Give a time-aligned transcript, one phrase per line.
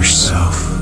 [0.00, 0.79] becoming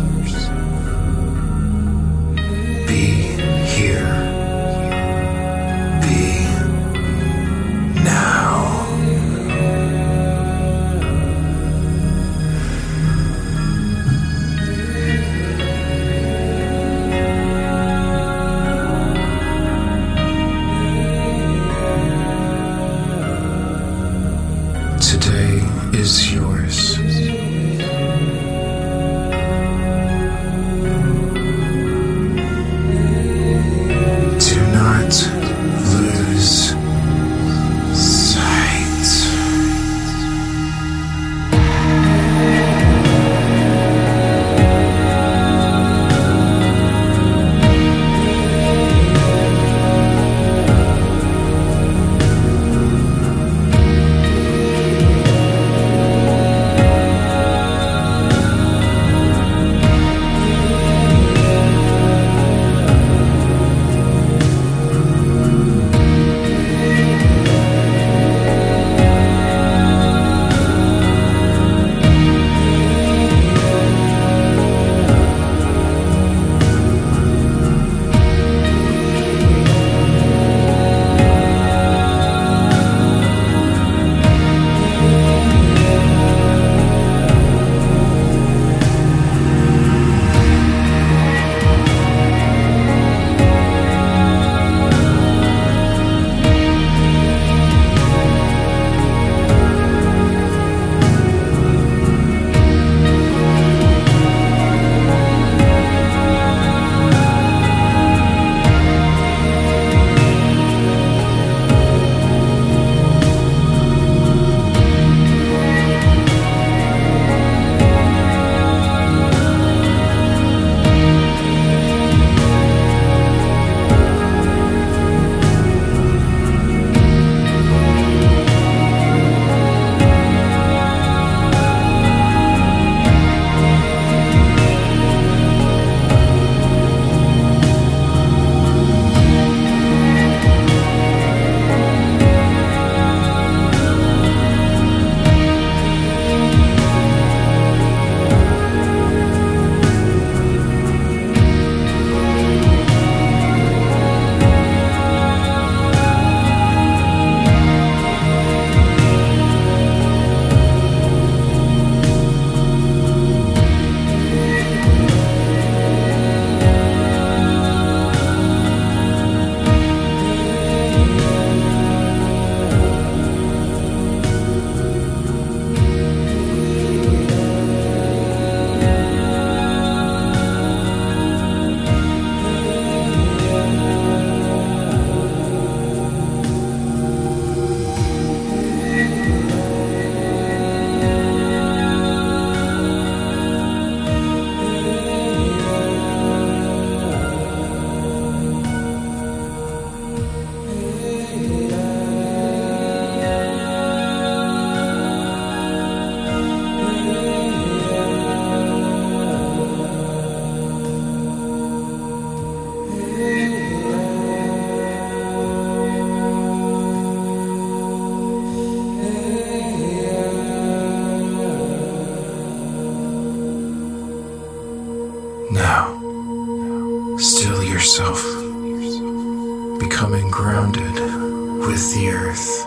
[231.79, 232.67] with the earth.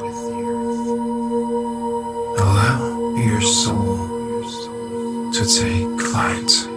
[2.40, 3.98] Allow your soul
[5.34, 6.71] to take flight.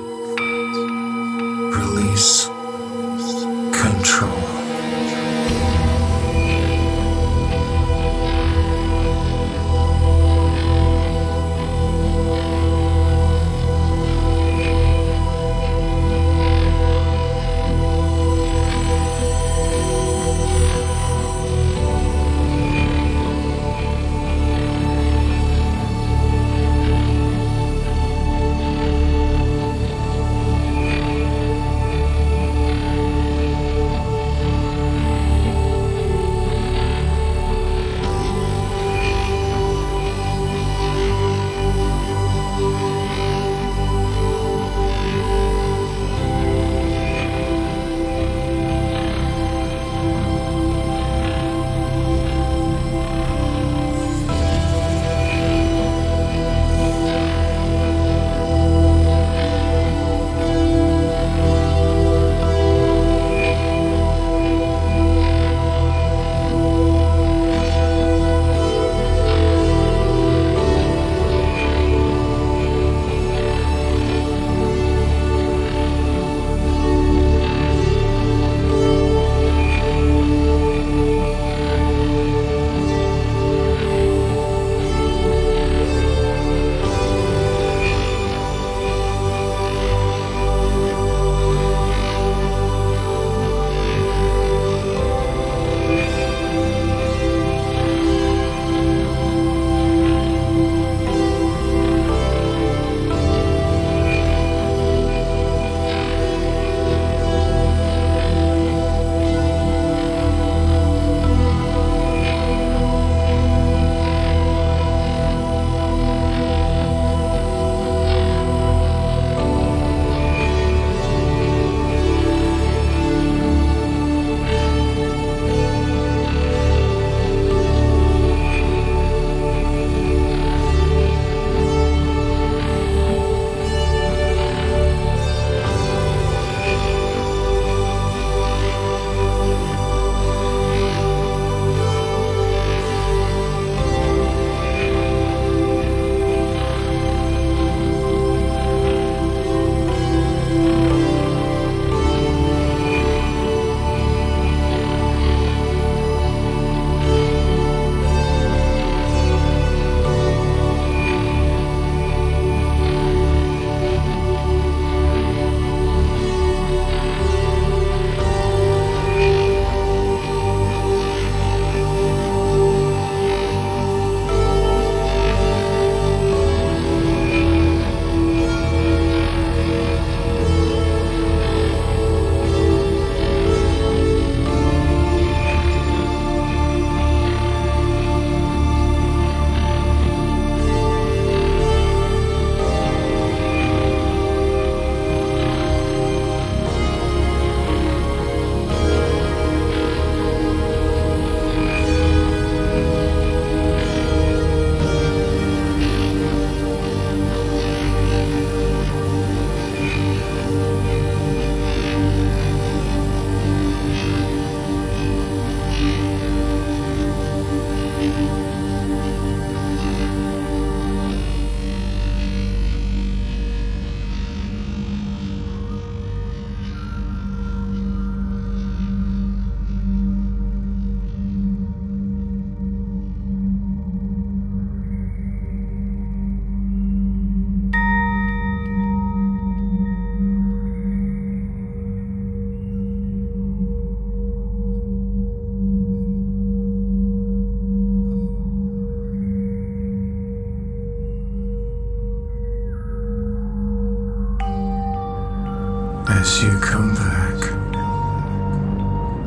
[256.25, 257.37] As you come back,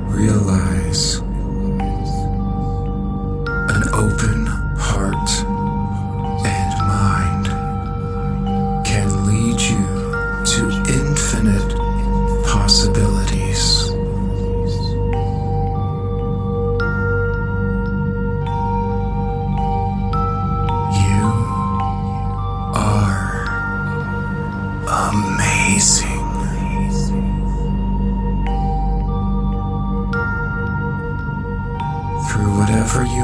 [0.09, 1.26] realize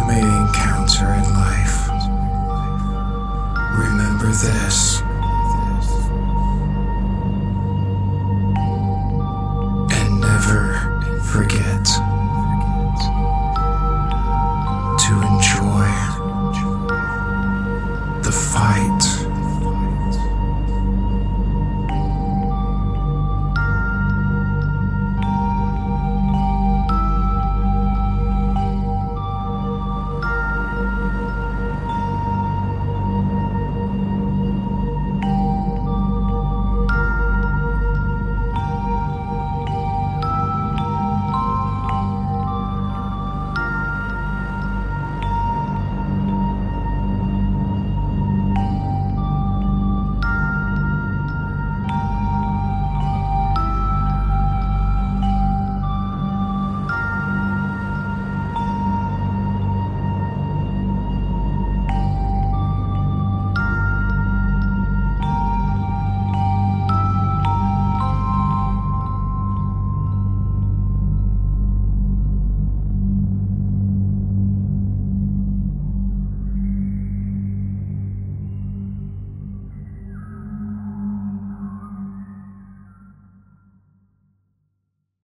[0.08, 1.90] may encounter in life,
[3.76, 5.03] Remember this